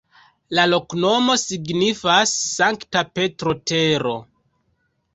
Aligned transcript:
La 0.59 0.63
loknomo 0.71 1.35
signifas 1.43 2.33
Sankta 2.57 3.07
Petro-tero. 3.21 4.19